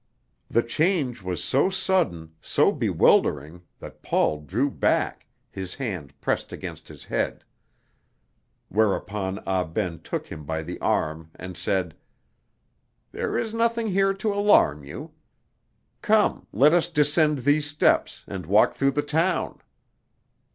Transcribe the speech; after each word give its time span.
The 0.49 0.63
change 0.63 1.21
was 1.21 1.43
so 1.43 1.69
sudden, 1.69 2.33
so 2.41 2.71
bewildering, 2.71 3.61
that 3.77 4.01
Paul 4.01 4.41
drew 4.43 4.71
back, 4.71 5.27
his 5.51 5.75
hand 5.75 6.19
pressed 6.19 6.51
against 6.51 6.87
his 6.87 7.03
head; 7.03 7.43
whereupon 8.67 9.43
Ah 9.45 9.63
Ben 9.63 9.99
took 9.99 10.25
him 10.25 10.43
by 10.43 10.63
the 10.63 10.79
arm 10.79 11.29
and 11.35 11.55
said: 11.55 11.93
"There 13.11 13.37
is 13.37 13.53
nothing 13.53 13.89
here 13.89 14.15
to 14.15 14.33
alarm 14.33 14.83
you. 14.83 15.11
Come, 16.01 16.47
let 16.51 16.73
us 16.73 16.87
descend 16.87 17.37
these 17.43 17.67
steps, 17.67 18.23
and 18.27 18.47
walk 18.47 18.73
through 18.73 18.93
the 18.93 19.03
town!" 19.03 19.61